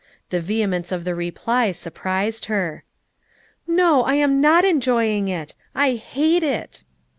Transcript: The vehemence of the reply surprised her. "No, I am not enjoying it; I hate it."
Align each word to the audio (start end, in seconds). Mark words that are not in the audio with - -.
The 0.31 0.41
vehemence 0.41 0.91
of 0.91 1.03
the 1.05 1.13
reply 1.13 1.71
surprised 1.71 2.45
her. 2.45 2.83
"No, 3.67 4.01
I 4.01 4.15
am 4.15 4.41
not 4.41 4.65
enjoying 4.65 5.27
it; 5.27 5.53
I 5.75 5.91
hate 5.93 6.41
it." 6.43 6.83